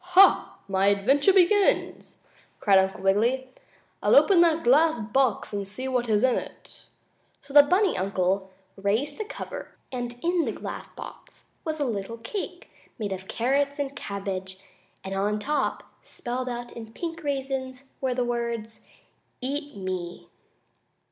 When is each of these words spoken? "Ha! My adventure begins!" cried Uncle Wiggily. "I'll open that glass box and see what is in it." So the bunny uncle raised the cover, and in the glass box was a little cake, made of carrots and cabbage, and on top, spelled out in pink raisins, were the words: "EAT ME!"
"Ha! 0.15 0.57
My 0.67 0.87
adventure 0.87 1.31
begins!" 1.31 2.17
cried 2.59 2.79
Uncle 2.79 3.01
Wiggily. 3.01 3.51
"I'll 4.01 4.15
open 4.15 4.41
that 4.41 4.63
glass 4.63 4.99
box 4.99 5.53
and 5.53 5.67
see 5.67 5.87
what 5.87 6.09
is 6.09 6.23
in 6.23 6.39
it." 6.39 6.85
So 7.43 7.53
the 7.53 7.61
bunny 7.61 7.95
uncle 7.95 8.49
raised 8.75 9.19
the 9.19 9.25
cover, 9.25 9.75
and 9.91 10.15
in 10.23 10.45
the 10.45 10.53
glass 10.53 10.89
box 10.89 11.49
was 11.63 11.79
a 11.79 11.85
little 11.85 12.17
cake, 12.17 12.71
made 12.97 13.11
of 13.11 13.27
carrots 13.27 13.77
and 13.77 13.95
cabbage, 13.95 14.57
and 15.03 15.13
on 15.13 15.37
top, 15.37 15.83
spelled 16.03 16.49
out 16.49 16.71
in 16.71 16.93
pink 16.93 17.23
raisins, 17.23 17.91
were 18.01 18.15
the 18.15 18.25
words: 18.25 18.83
"EAT 19.39 19.77
ME!" 19.77 20.29